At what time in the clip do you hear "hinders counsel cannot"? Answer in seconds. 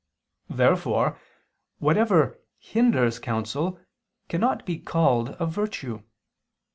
2.57-4.65